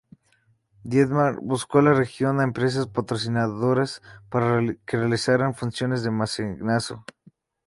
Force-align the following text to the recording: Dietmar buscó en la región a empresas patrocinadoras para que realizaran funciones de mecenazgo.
Dietmar 0.83 1.39
buscó 1.43 1.77
en 1.77 1.85
la 1.85 1.93
región 1.93 2.39
a 2.39 2.43
empresas 2.43 2.87
patrocinadoras 2.87 4.01
para 4.31 4.59
que 4.83 4.97
realizaran 4.97 5.53
funciones 5.53 6.01
de 6.01 6.09
mecenazgo. 6.09 7.05